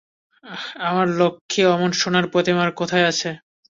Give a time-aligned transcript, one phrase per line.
[0.87, 3.29] অমন লক্ষ্মী অমন সােনার প্রতিমা আর কোথায় আছে!